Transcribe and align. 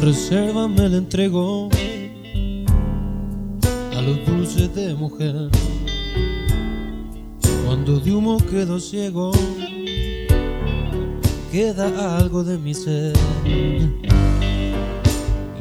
reserva 0.00 0.68
me 0.68 0.88
la 0.88 0.98
entregó 0.98 1.68
a 3.96 4.02
los 4.02 4.26
dulces 4.26 4.74
de 4.74 4.94
mujer. 4.94 5.50
Cuando 7.66 7.98
de 7.98 8.12
humo 8.12 8.38
quedo 8.50 8.78
ciego, 8.78 9.32
queda 11.50 12.16
algo 12.18 12.44
de 12.44 12.58
mi 12.58 12.74
ser 12.74 13.16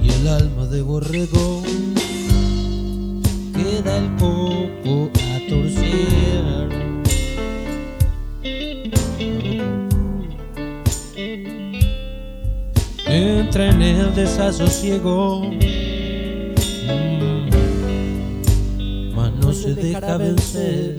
y 0.02 0.10
el 0.10 0.28
alma 0.28 0.68
de 0.68 0.82
borrego 0.82 1.64
queda 3.54 3.98
el 3.98 4.16
coco 4.18 5.12
a 5.16 5.50
torcer. 5.50 6.08
Entra 13.10 13.70
en 13.70 13.82
el 13.82 14.14
desasosiego, 14.14 15.44
mm, 15.44 15.56
mas 19.16 19.32
no 19.34 19.54
se 19.54 19.74
deja 19.74 20.18
vencer. 20.18 20.98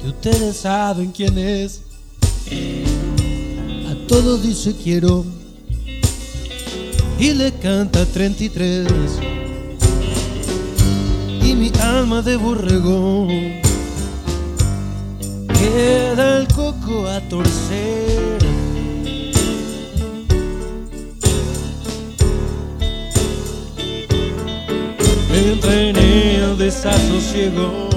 Que 0.00 0.08
ustedes 0.08 0.58
saben 0.58 1.12
quién 1.12 1.38
es. 1.38 1.80
A 3.88 3.94
todos 4.06 4.42
dice 4.42 4.74
quiero. 4.76 5.24
Y 7.18 7.32
le 7.32 7.52
canta 7.52 8.04
33 8.04 8.86
Y 11.40 11.54
mi 11.54 11.70
alma 11.80 12.20
de 12.20 12.36
borrego 12.36 13.28
Queda 15.46 16.38
el 16.38 16.48
coco 16.48 17.06
a 17.06 17.20
torcer 17.28 18.51
desasosiego 26.62 27.91